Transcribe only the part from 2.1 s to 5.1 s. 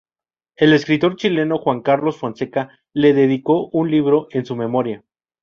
Fonseca le dedicó un libro en su memoria.